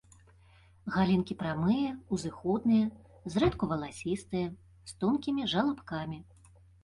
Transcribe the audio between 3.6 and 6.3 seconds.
валасістыя, з тонкімі жалабкамі.